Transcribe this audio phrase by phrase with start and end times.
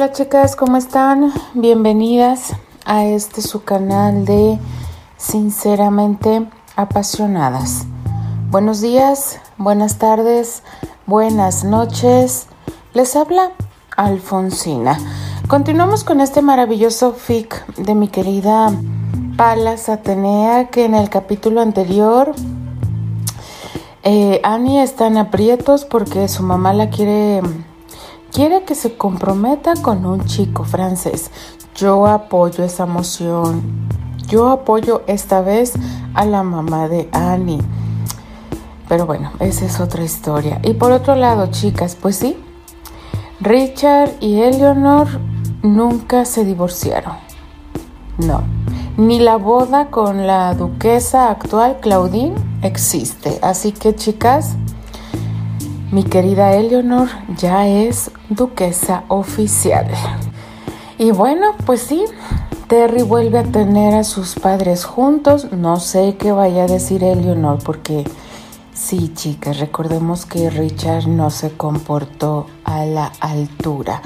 [0.00, 1.30] Hola chicas, ¿cómo están?
[1.52, 2.54] Bienvenidas
[2.86, 4.58] a este su canal de
[5.18, 7.84] Sinceramente Apasionadas.
[8.50, 10.62] Buenos días, buenas tardes,
[11.04, 12.46] buenas noches.
[12.94, 13.50] Les habla
[13.94, 14.98] Alfonsina.
[15.48, 18.72] Continuamos con este maravilloso fic de mi querida
[19.36, 22.32] Palas Atenea que en el capítulo anterior
[24.02, 27.42] eh, Annie está en aprietos porque su mamá la quiere
[28.32, 31.30] quiere que se comprometa con un chico francés.
[31.74, 33.88] Yo apoyo esa moción.
[34.28, 35.74] Yo apoyo esta vez
[36.14, 37.60] a la mamá de Annie.
[38.88, 40.60] Pero bueno, esa es otra historia.
[40.62, 42.36] Y por otro lado, chicas, pues sí,
[43.40, 45.08] Richard y Eleanor
[45.62, 47.14] nunca se divorciaron.
[48.18, 48.42] No.
[48.96, 53.38] Ni la boda con la duquesa actual, Claudine, existe.
[53.42, 54.56] Así que, chicas,
[55.92, 59.88] mi querida Eleanor ya es duquesa oficial.
[60.98, 62.04] Y bueno, pues sí,
[62.68, 65.50] Terry vuelve a tener a sus padres juntos.
[65.50, 68.04] No sé qué vaya a decir Eleanor porque
[68.72, 74.00] sí, chicas, recordemos que Richard no se comportó a la altura,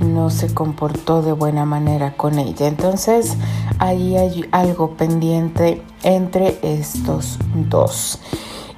[0.00, 2.66] no se comportó de buena manera con ella.
[2.68, 3.36] Entonces,
[3.78, 8.20] ahí hay algo pendiente entre estos dos.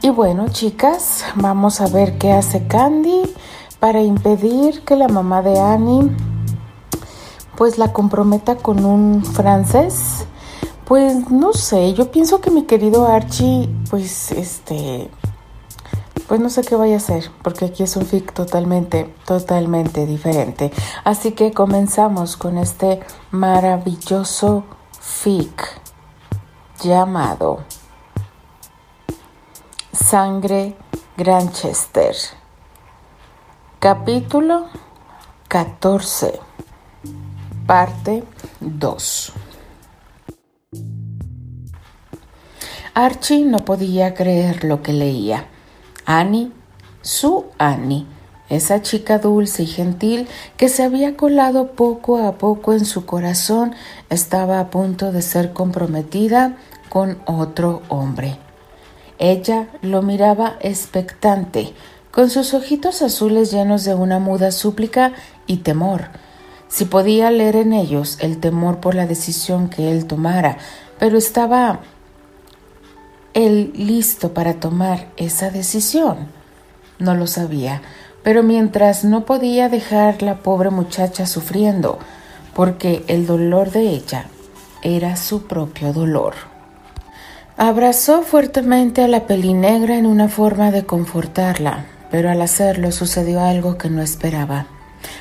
[0.04, 3.22] Y bueno, chicas, vamos a ver qué hace Candy
[3.78, 6.10] para impedir que la mamá de Annie
[7.56, 10.26] pues la comprometa con un francés.
[10.86, 15.08] Pues no sé, yo pienso que mi querido Archie, pues este,
[16.26, 20.72] pues no sé qué vaya a hacer, porque aquí es un fic totalmente, totalmente diferente.
[21.04, 22.98] Así que comenzamos con este
[23.30, 24.64] maravilloso
[24.98, 25.80] fic
[26.82, 27.60] llamado
[29.94, 30.74] Sangre
[31.18, 32.16] Granchester.
[33.78, 34.68] Capítulo
[35.48, 36.40] 14.
[37.66, 38.24] Parte
[38.60, 39.32] 2.
[42.94, 45.48] Archie no podía creer lo que leía.
[46.06, 46.52] Annie,
[47.02, 48.06] su Annie,
[48.48, 50.26] esa chica dulce y gentil
[50.56, 53.74] que se había colado poco a poco en su corazón,
[54.08, 56.56] estaba a punto de ser comprometida
[56.88, 58.38] con otro hombre.
[59.24, 61.74] Ella lo miraba expectante,
[62.10, 65.12] con sus ojitos azules llenos de una muda súplica
[65.46, 66.06] y temor.
[66.66, 70.58] Si podía leer en ellos el temor por la decisión que él tomara,
[70.98, 71.82] pero estaba
[73.32, 76.26] él listo para tomar esa decisión.
[76.98, 77.80] No lo sabía,
[78.24, 82.00] pero mientras no podía dejar la pobre muchacha sufriendo,
[82.56, 84.26] porque el dolor de ella
[84.82, 86.51] era su propio dolor.
[87.58, 93.76] Abrazó fuertemente a la pelinegra en una forma de confortarla, pero al hacerlo sucedió algo
[93.76, 94.66] que no esperaba.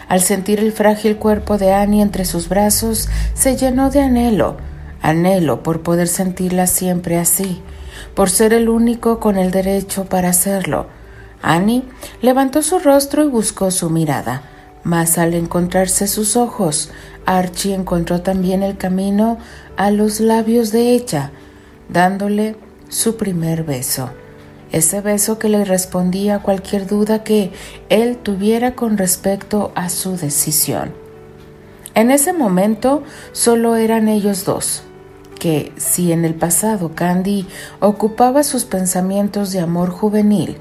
[0.08, 4.56] Al sentir el frágil cuerpo de Annie entre sus brazos, se llenó de anhelo,
[5.02, 7.62] anhelo por poder sentirla siempre así,
[8.16, 10.88] por ser el único con el derecho para hacerlo.
[11.42, 11.84] Annie
[12.22, 14.44] levantó su rostro y buscó su mirada,
[14.86, 16.92] mas al encontrarse sus ojos,
[17.26, 19.38] Archie encontró también el camino
[19.76, 21.32] a los labios de ella,
[21.92, 22.56] dándole
[22.90, 24.10] su primer beso,
[24.72, 27.52] ese beso que le respondía a cualquier duda que
[27.90, 30.94] él tuviera con respecto a su decisión.
[31.94, 33.04] En ese momento
[33.34, 34.84] solo eran ellos dos,
[35.40, 37.48] que si en el pasado Candy
[37.82, 40.58] ocupaba sus pensamientos de amor juvenil,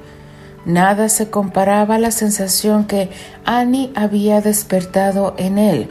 [0.64, 3.10] nada se comparaba a la sensación que
[3.44, 5.88] Annie había despertado en él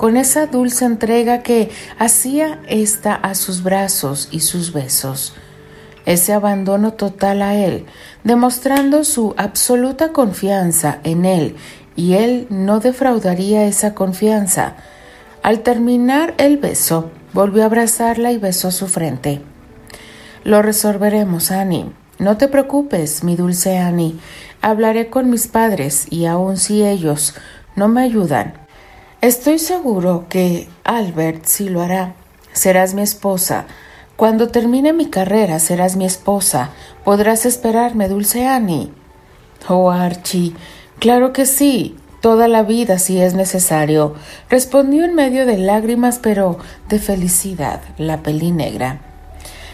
[0.00, 5.34] con esa dulce entrega que hacía ésta a sus brazos y sus besos,
[6.06, 7.84] ese abandono total a él,
[8.24, 11.56] demostrando su absoluta confianza en él,
[11.96, 14.76] y él no defraudaría esa confianza.
[15.42, 19.42] Al terminar el beso, volvió a abrazarla y besó su frente.
[20.44, 21.92] Lo resolveremos, Annie.
[22.18, 24.18] No te preocupes, mi dulce Annie.
[24.62, 27.34] Hablaré con mis padres y aun si ellos
[27.76, 28.54] no me ayudan,
[29.22, 32.14] Estoy seguro que Albert sí lo hará.
[32.54, 33.66] Serás mi esposa.
[34.16, 36.70] Cuando termine mi carrera serás mi esposa.
[37.04, 38.90] Podrás esperarme, dulce Annie.
[39.68, 40.54] Oh, Archie,
[40.98, 41.96] claro que sí.
[42.22, 44.14] Toda la vida si es necesario,
[44.48, 46.58] respondió en medio de lágrimas pero
[46.88, 49.00] de felicidad la peli negra.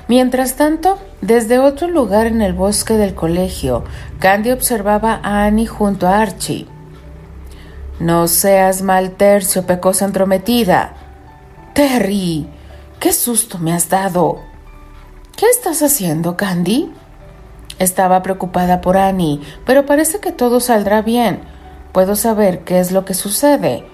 [0.08, 3.84] Mientras tanto, desde otro lugar en el bosque del colegio,
[4.18, 6.66] Candy observaba a Annie junto a Archie.
[7.98, 10.92] No seas mal tercio, pecosa entrometida.
[11.72, 12.46] Terry,
[13.00, 14.40] qué susto me has dado.
[15.36, 16.92] ¿Qué estás haciendo, Candy?
[17.78, 21.40] Estaba preocupada por Annie, pero parece que todo saldrá bien.
[21.92, 23.86] ¿Puedo saber qué es lo que sucede?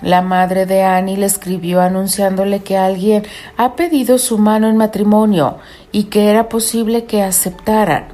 [0.00, 3.26] La madre de Annie le escribió anunciándole que alguien
[3.56, 5.58] ha pedido su mano en matrimonio
[5.90, 8.08] y que era posible que aceptaran.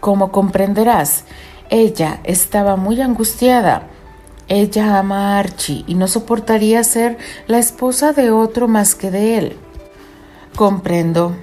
[0.00, 1.24] Como comprenderás,
[1.70, 3.88] ella estaba muy angustiada.
[4.48, 9.38] Ella ama a Archie y no soportaría ser la esposa de otro más que de
[9.38, 9.56] él.
[10.56, 11.36] Comprendo,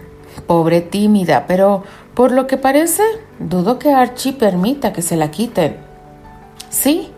[0.47, 3.03] pobre tímida, pero por lo que parece,
[3.39, 5.77] dudo que Archie permita que se la quiten.
[6.69, 7.11] Sí,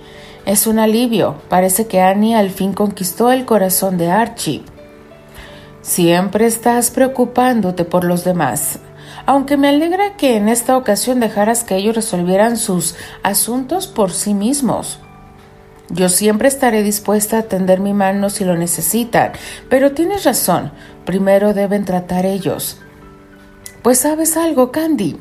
[0.45, 1.35] es un alivio.
[1.49, 4.63] Parece que Annie al fin conquistó el corazón de Archie.
[5.81, 8.79] Siempre estás preocupándote por los demás,
[9.25, 14.33] aunque me alegra que en esta ocasión dejaras que ellos resolvieran sus asuntos por sí
[14.33, 14.99] mismos.
[15.93, 19.33] Yo siempre estaré dispuesta a tender mi mano si lo necesitan,
[19.69, 20.71] pero tienes razón,
[21.05, 22.79] primero deben tratar ellos.
[23.81, 25.17] Pues sabes algo, Candy.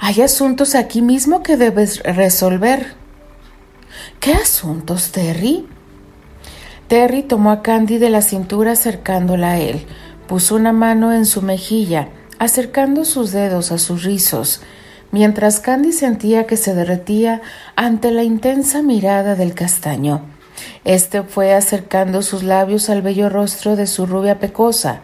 [0.00, 2.94] Hay asuntos aquí mismo que debes resolver.
[4.18, 5.66] ¿Qué asuntos, Terry?
[6.88, 9.86] Terry tomó a Candy de la cintura acercándola a él,
[10.26, 12.08] puso una mano en su mejilla,
[12.38, 14.60] acercando sus dedos a sus rizos,
[15.12, 17.42] mientras Candy sentía que se derretía
[17.76, 20.22] ante la intensa mirada del castaño.
[20.84, 25.00] Este fue acercando sus labios al bello rostro de su rubia pecosa,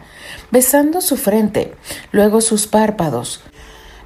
[0.51, 1.73] besando su frente,
[2.11, 3.41] luego sus párpados.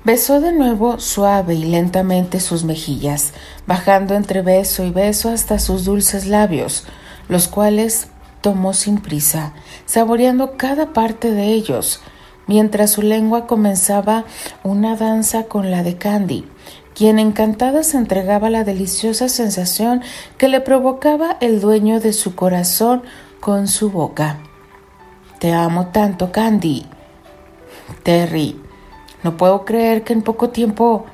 [0.04, 3.34] Besó de nuevo suave y lentamente sus mejillas,
[3.66, 6.86] bajando entre beso y beso hasta sus dulces labios,
[7.28, 8.08] los cuales
[8.42, 9.54] tomó sin prisa,
[9.88, 12.02] saboreando cada parte de ellos,
[12.48, 14.26] mientras su lengua comenzaba
[14.64, 16.46] una danza con la de Candy,
[16.96, 20.02] quien encantada se entregaba la deliciosa sensación
[20.38, 23.04] que le provocaba el dueño de su corazón
[23.40, 24.40] con su boca.
[25.40, 26.86] Te amo tanto, Candy.
[28.04, 28.60] Terry,
[29.24, 31.06] no puedo creer que en poco tiempo...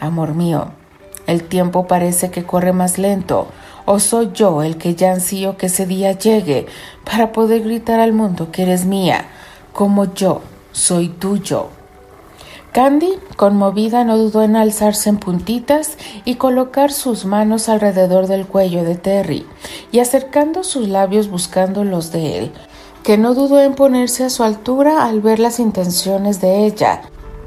[0.00, 0.72] Amor mío,
[1.26, 3.48] el tiempo parece que corre más lento,
[3.84, 6.66] o soy yo el que ya ansío que ese día llegue
[7.04, 9.26] para poder gritar al mundo que eres mía,
[9.72, 10.40] como yo
[10.72, 11.68] soy tuyo.
[12.72, 18.82] Candy, conmovida, no dudó en alzarse en puntitas y colocar sus manos alrededor del cuello
[18.82, 19.46] de Terry,
[19.90, 22.52] y acercando sus labios buscando los de él,
[23.02, 27.02] que no dudó en ponerse a su altura al ver las intenciones de ella,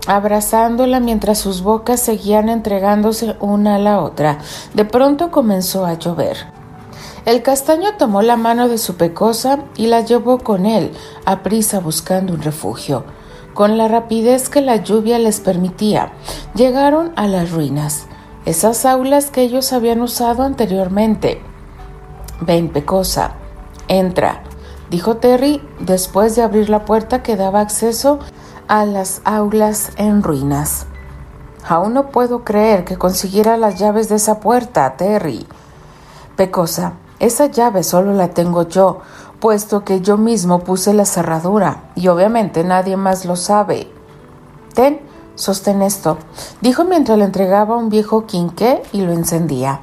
[0.06, 4.38] abrazándola mientras sus bocas seguían entregándose una a la otra.
[4.76, 6.55] De pronto comenzó a llover.
[7.26, 10.92] El castaño tomó la mano de su pecosa y la llevó con él,
[11.26, 13.04] a prisa buscando un refugio.
[13.56, 16.14] Con la rapidez que la lluvia les permitía,
[16.54, 18.06] llegaron a las ruinas,
[18.46, 21.42] esas aulas que ellos habían usado anteriormente.
[22.42, 23.32] Ven, pecosa,
[23.88, 24.44] entra,
[24.92, 28.20] dijo Terry después de abrir la puerta que daba acceso
[28.68, 30.86] a las aulas en ruinas.
[31.68, 35.48] Aún no puedo creer que consiguiera las llaves de esa puerta, Terry.
[36.36, 39.00] Pecosa, esa llave solo la tengo yo,
[39.40, 43.92] puesto que yo mismo puse la cerradura, y obviamente nadie más lo sabe.
[44.74, 45.00] Ten,
[45.36, 46.18] sostén esto,
[46.62, 49.82] dijo mientras le entregaba un viejo quinqué y lo encendía.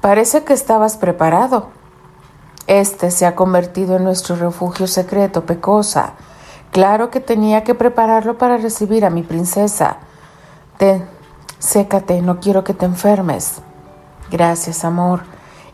[0.00, 1.68] Parece que estabas preparado.
[2.66, 6.12] Este se ha convertido en nuestro refugio secreto, Pecosa.
[6.70, 9.96] Claro que tenía que prepararlo para recibir a mi princesa.
[10.78, 11.04] Ten,
[11.58, 13.56] sécate, no quiero que te enfermes.
[14.30, 15.22] Gracias, amor.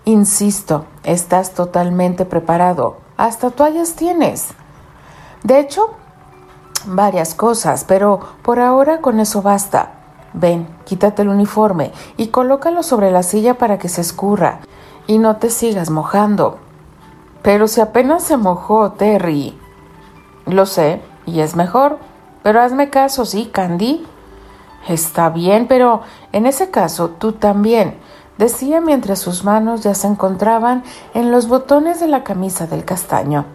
[0.08, 2.98] Insisto, estás totalmente preparado.
[3.16, 4.50] Hasta toallas tienes.
[5.42, 5.96] De hecho,
[6.84, 9.94] varias cosas, pero por ahora con eso basta.
[10.32, 14.60] Ven, quítate el uniforme y colócalo sobre la silla para que se escurra
[15.08, 16.58] y no te sigas mojando.
[17.42, 19.58] Pero si apenas se mojó, Terry.
[20.44, 21.98] Lo sé, y es mejor.
[22.44, 24.06] Pero hazme caso, sí, Candy.
[24.86, 27.98] Está bien, pero en ese caso tú también,
[28.38, 30.82] decía mientras sus manos ya se encontraban
[31.14, 33.46] en los botones de la camisa del castaño.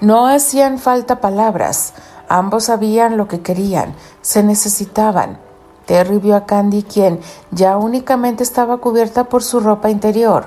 [0.00, 1.94] No hacían falta palabras,
[2.28, 5.38] ambos sabían lo que querían, se necesitaban.
[5.86, 10.46] Terry vio a Candy, quien ya únicamente estaba cubierta por su ropa interior,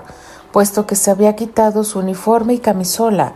[0.51, 3.33] puesto que se había quitado su uniforme y camisola,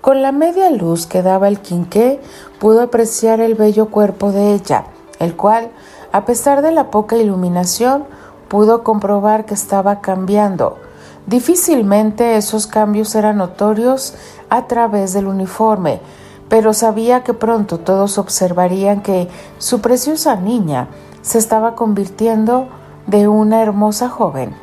[0.00, 2.20] con la media luz que daba el quinqué,
[2.60, 4.84] pudo apreciar el bello cuerpo de ella,
[5.18, 5.70] el cual,
[6.12, 8.04] a pesar de la poca iluminación,
[8.48, 10.78] pudo comprobar que estaba cambiando.
[11.26, 14.14] Difícilmente esos cambios eran notorios
[14.48, 16.00] a través del uniforme,
[16.48, 19.28] pero sabía que pronto todos observarían que
[19.58, 20.88] su preciosa niña
[21.20, 22.68] se estaba convirtiendo
[23.06, 24.54] de una hermosa joven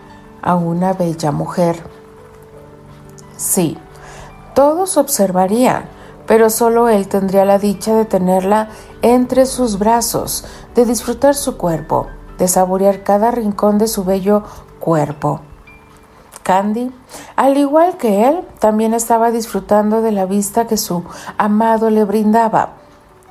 [0.42, 1.84] a una bella mujer.
[3.38, 3.78] Sí,
[4.56, 5.86] todos observarían,
[6.26, 8.70] pero solo él tendría la dicha de tenerla
[9.02, 14.44] entre sus brazos, de disfrutar su cuerpo, de saborear cada rincón de su bello
[14.80, 15.42] cuerpo.
[16.44, 16.92] Candy,
[17.36, 21.04] al igual que él, también estaba disfrutando de la vista que su
[21.40, 22.74] amado le brindaba.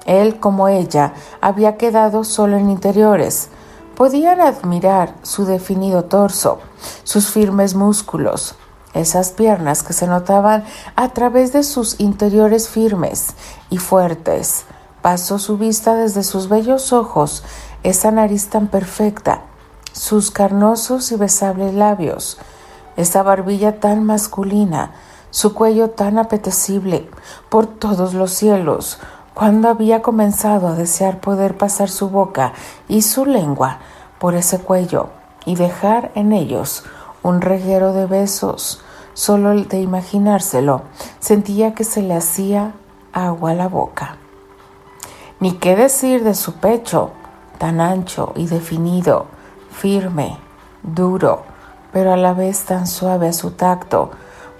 [0.04, 3.50] Él, como ella, había quedado solo en interiores.
[3.96, 6.58] Podían admirar su definido torso,
[7.04, 8.56] sus firmes músculos,
[8.94, 10.64] esas piernas que se notaban
[10.96, 13.34] a través de sus interiores firmes
[13.70, 14.64] y fuertes.
[15.02, 17.44] Pasó su vista desde sus bellos ojos,
[17.84, 19.42] esa nariz tan perfecta,
[19.92, 22.38] sus carnosos y besables labios,
[22.96, 24.92] esa barbilla tan masculina,
[25.30, 27.08] su cuello tan apetecible
[27.50, 28.98] por todos los cielos,
[29.34, 32.54] cuando había comenzado a desear poder pasar su boca
[32.88, 33.78] y su lengua
[34.18, 35.08] por ese cuello
[35.44, 36.84] y dejar en ellos
[37.22, 38.80] un reguero de besos,
[39.12, 40.82] solo de imaginárselo,
[41.18, 42.72] sentía que se le hacía
[43.12, 44.16] agua a la boca.
[45.40, 47.10] Ni qué decir de su pecho,
[47.64, 49.24] tan ancho y definido,
[49.70, 50.36] firme,
[50.82, 51.44] duro,
[51.94, 54.10] pero a la vez tan suave a su tacto.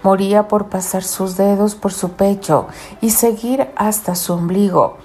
[0.01, 2.65] Moría por pasar sus dedos por su pecho
[3.01, 4.97] y seguir hasta su ombligo.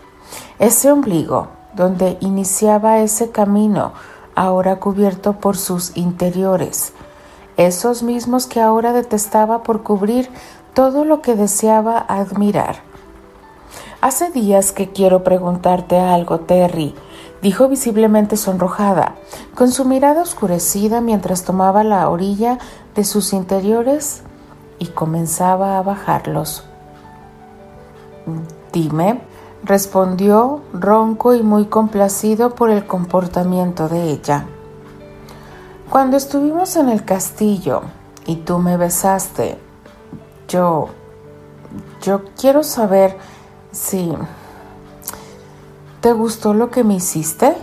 [0.58, 3.92] Ese ombligo, donde iniciaba ese camino,
[4.34, 6.94] ahora cubierto por sus interiores,
[7.58, 10.30] esos mismos que ahora detestaba por cubrir
[10.72, 12.76] todo lo que deseaba admirar.
[14.00, 16.94] Hace días que quiero preguntarte algo, Terry,
[17.42, 19.14] dijo visiblemente sonrojada,
[19.54, 22.58] con su mirada oscurecida mientras tomaba la orilla
[22.94, 24.22] de sus interiores
[24.78, 26.64] y comenzaba a bajarlos.
[28.72, 29.22] Dime,
[29.64, 34.46] respondió ronco y muy complacido por el comportamiento de ella.
[35.88, 37.82] Cuando estuvimos en el castillo
[38.26, 39.58] y tú me besaste,
[40.48, 40.88] yo...
[42.02, 43.16] yo quiero saber
[43.72, 44.12] si...
[46.00, 47.54] ¿Te gustó lo que me hiciste?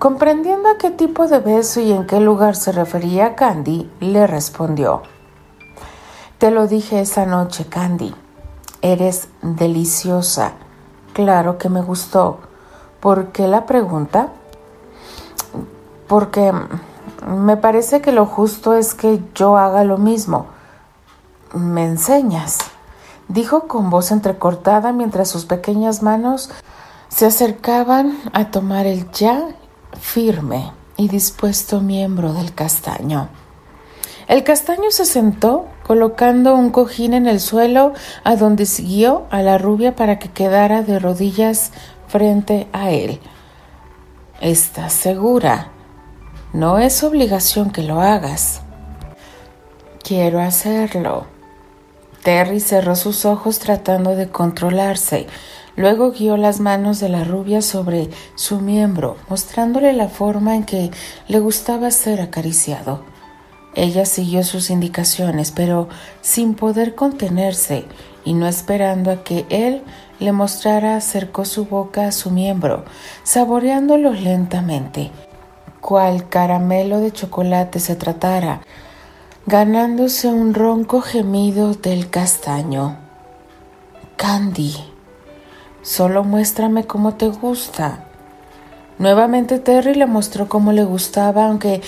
[0.00, 5.02] Comprendiendo a qué tipo de beso y en qué lugar se refería Candy, le respondió.
[6.38, 8.12] Te lo dije esa noche, Candy.
[8.80, 10.54] Eres deliciosa.
[11.12, 12.40] Claro que me gustó.
[12.98, 14.30] ¿Por qué la pregunta?
[16.08, 16.52] Porque
[17.24, 20.46] me parece que lo justo es que yo haga lo mismo.
[21.54, 22.58] ¿Me enseñas?
[23.28, 26.50] dijo con voz entrecortada mientras sus pequeñas manos
[27.14, 29.48] se acercaban a tomar el ya
[30.00, 33.28] firme y dispuesto miembro del castaño.
[34.28, 37.92] El castaño se sentó colocando un cojín en el suelo
[38.24, 41.72] a donde siguió a la rubia para que quedara de rodillas
[42.08, 43.20] frente a él.
[44.40, 45.70] ¿Estás segura?
[46.54, 48.62] No es obligación que lo hagas.
[50.02, 51.26] Quiero hacerlo.
[52.22, 55.26] Terry cerró sus ojos tratando de controlarse,
[55.76, 60.90] Luego guió las manos de la rubia sobre su miembro, mostrándole la forma en que
[61.28, 63.04] le gustaba ser acariciado.
[63.74, 65.88] Ella siguió sus indicaciones, pero
[66.20, 67.86] sin poder contenerse
[68.24, 69.82] y no esperando a que él
[70.20, 72.84] le mostrara, acercó su boca a su miembro,
[73.24, 75.10] saboreándolo lentamente,
[75.80, 78.60] cual caramelo de chocolate se tratara,
[79.46, 82.98] ganándose un ronco gemido del castaño.
[84.16, 84.91] Candy.
[85.82, 88.04] Solo muéstrame cómo te gusta.
[88.98, 91.80] Nuevamente Terry le mostró cómo le gustaba, aunque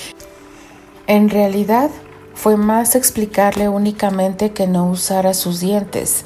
[1.06, 1.90] en realidad
[2.34, 6.24] fue más explicarle únicamente que no usara sus dientes,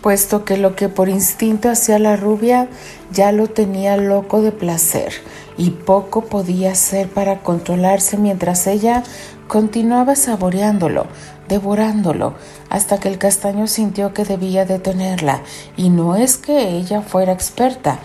[0.00, 2.68] puesto que lo que por instinto hacía la rubia
[3.10, 5.12] ya lo tenía loco de placer
[5.56, 9.02] y poco podía hacer para controlarse mientras ella
[9.52, 11.08] continuaba saboreándolo,
[11.46, 12.32] devorándolo,
[12.70, 15.42] hasta que el castaño sintió que debía detenerla,
[15.76, 17.98] y no es que ella fuera experta,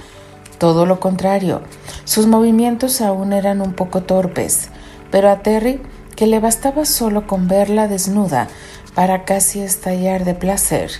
[0.57, 1.61] todo lo contrario,
[2.03, 4.71] sus movimientos aún eran un poco torpes,
[5.09, 5.81] pero a Terry,
[6.17, 8.49] que le bastaba solo con verla desnuda
[8.93, 10.91] para casi estallar de placer,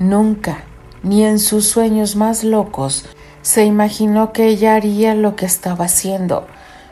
[0.00, 0.64] nunca,
[1.04, 3.06] ni en sus sueños más locos,
[3.42, 6.48] se imaginó que ella haría lo que estaba haciendo.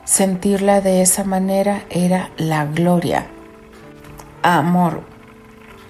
[0.06, 3.26] Sentirla de esa manera era la gloria.
[4.40, 5.02] Amor.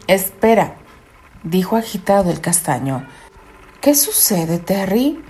[0.06, 0.76] Espera,
[1.42, 3.06] dijo agitado el castaño.
[3.82, 5.22] ¿Qué sucede, Terry?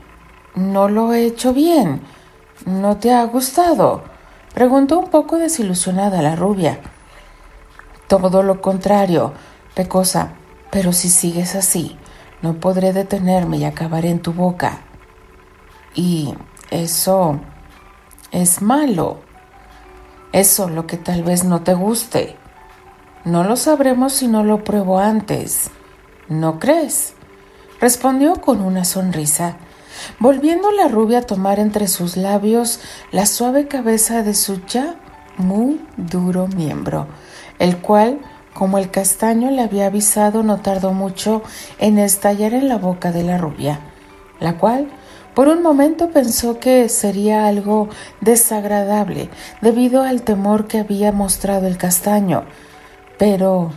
[0.55, 2.01] No lo he hecho bien.
[2.65, 4.05] ¿No te ha gustado?
[4.55, 6.79] preguntó un poco desilusionada la rubia.
[8.07, 9.33] Todo lo contrario,
[9.75, 10.35] Pecosa,
[10.71, 11.99] pero si sigues así,
[12.41, 14.79] no podré detenerme y acabaré en tu boca.
[15.97, 16.35] Y
[16.71, 17.41] eso
[18.33, 19.21] es malo.
[20.33, 22.37] Eso lo que tal vez no te guste.
[23.25, 25.71] No lo sabremos si no lo pruebo antes.
[26.29, 27.15] ¿No crees?
[27.81, 29.57] respondió con una sonrisa,
[30.19, 32.81] volviendo la rubia a tomar entre sus labios
[33.13, 34.97] la suave cabeza de su ya
[35.37, 37.07] muy duro miembro,
[37.59, 38.21] el cual,
[38.55, 41.43] como el castaño le había avisado, no tardó mucho
[41.79, 43.81] en estallar en la boca de la rubia,
[44.41, 44.89] la cual
[45.37, 47.91] por un momento pensó que sería algo
[48.23, 49.29] desagradable
[49.61, 52.45] debido al temor que había mostrado el castaño,
[53.19, 53.71] pero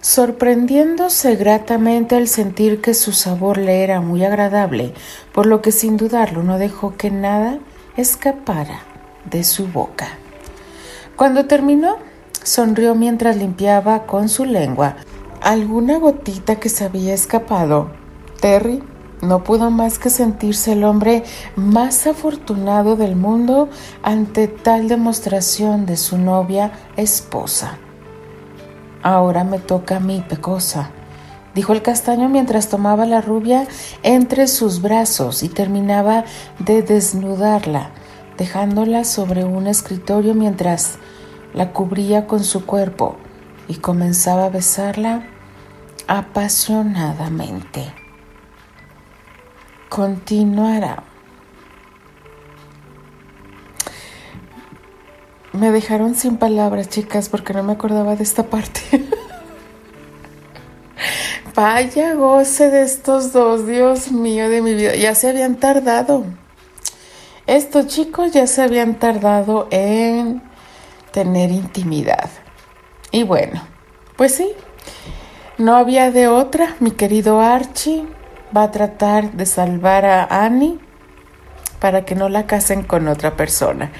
[0.00, 4.94] sorprendiéndose gratamente al sentir que su sabor le era muy agradable,
[5.32, 7.58] por lo que sin dudarlo no dejó que nada
[7.96, 8.82] escapara
[9.28, 10.06] de su boca.
[11.16, 11.96] Cuando terminó,
[12.44, 14.94] sonrió mientras limpiaba con su lengua
[15.40, 17.90] alguna gotita que se había escapado.
[18.40, 18.84] Terry
[19.22, 21.22] no pudo más que sentirse el hombre
[21.54, 23.70] más afortunado del mundo
[24.02, 27.78] ante tal demostración de su novia esposa.
[29.02, 30.90] Ahora me toca a mí, Pecosa,
[31.54, 33.66] dijo el castaño mientras tomaba la rubia
[34.02, 36.24] entre sus brazos y terminaba
[36.58, 37.92] de desnudarla,
[38.36, 40.98] dejándola sobre un escritorio mientras
[41.54, 43.16] la cubría con su cuerpo
[43.68, 45.22] y comenzaba a besarla
[46.08, 48.01] apasionadamente
[49.94, 51.02] continuará.
[55.52, 58.80] Me dejaron sin palabras, chicas, porque no me acordaba de esta parte.
[61.54, 64.94] Vaya goce de estos dos, Dios mío de mi vida.
[64.94, 66.24] Ya se habían tardado.
[67.46, 70.42] Estos chicos ya se habían tardado en
[71.12, 72.30] tener intimidad.
[73.10, 73.62] Y bueno,
[74.16, 74.52] pues sí,
[75.58, 78.06] no había de otra, mi querido Archie
[78.56, 80.78] va a tratar de salvar a Annie
[81.78, 83.90] para que no la casen con otra persona.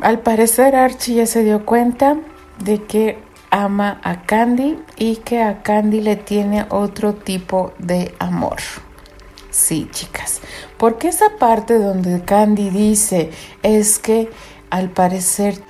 [0.00, 2.16] Al parecer Archie ya se dio cuenta
[2.58, 3.18] de que
[3.50, 8.56] ama a Candy y que a Candy le tiene otro tipo de amor.
[9.50, 10.40] Sí, chicas,
[10.78, 13.30] porque esa parte donde Candy dice
[13.62, 14.30] es que
[14.70, 15.62] al parecer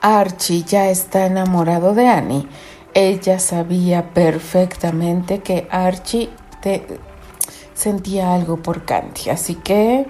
[0.00, 2.48] Archie ya está enamorado de Annie.
[2.94, 6.84] Ella sabía perfectamente que Archie te,
[7.78, 9.30] sentía algo por Candy.
[9.30, 10.06] Así que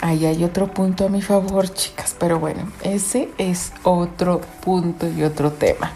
[0.00, 2.16] ahí hay otro punto a mi favor, chicas.
[2.18, 5.92] Pero bueno, ese es otro punto y otro tema.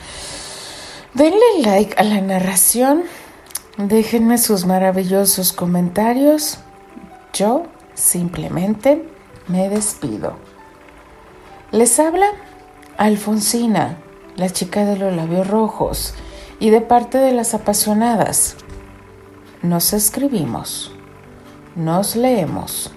[1.15, 3.03] Denle like a la narración.
[3.77, 6.59] Déjenme sus maravillosos comentarios.
[7.33, 9.05] Yo simplemente
[9.49, 10.37] me despido.
[11.73, 12.27] Les habla
[12.99, 13.99] Alfonsina,
[14.37, 16.15] la chica de los labios rojos,
[16.61, 18.57] y de parte de las apasionadas
[19.63, 20.92] nos escribimos,
[21.75, 22.91] nos leemos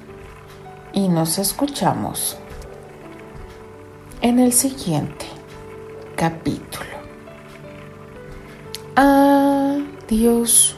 [0.93, 2.37] y nos escuchamos
[4.21, 5.25] en el siguiente
[6.15, 6.85] capítulo.
[8.95, 10.75] Adiós.